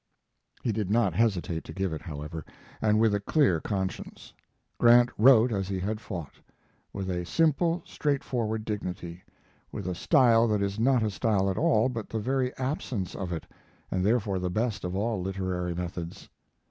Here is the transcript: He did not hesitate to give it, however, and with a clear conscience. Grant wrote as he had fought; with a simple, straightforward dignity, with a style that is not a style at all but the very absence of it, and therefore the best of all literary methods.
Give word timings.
He 0.63 0.71
did 0.71 0.89
not 0.89 1.13
hesitate 1.13 1.63
to 1.65 1.73
give 1.73 1.93
it, 1.93 2.01
however, 2.01 2.43
and 2.81 2.99
with 2.99 3.13
a 3.13 3.19
clear 3.19 3.59
conscience. 3.61 4.33
Grant 4.79 5.11
wrote 5.15 5.51
as 5.51 5.67
he 5.67 5.79
had 5.79 6.01
fought; 6.01 6.33
with 6.91 7.07
a 7.07 7.23
simple, 7.23 7.83
straightforward 7.85 8.65
dignity, 8.65 9.23
with 9.71 9.85
a 9.87 9.93
style 9.93 10.47
that 10.47 10.63
is 10.63 10.79
not 10.79 11.03
a 11.03 11.11
style 11.11 11.51
at 11.51 11.57
all 11.59 11.87
but 11.87 12.09
the 12.09 12.17
very 12.17 12.51
absence 12.57 13.13
of 13.13 13.31
it, 13.31 13.45
and 13.91 14.03
therefore 14.03 14.39
the 14.39 14.49
best 14.49 14.83
of 14.83 14.95
all 14.95 15.21
literary 15.21 15.75
methods. 15.75 16.29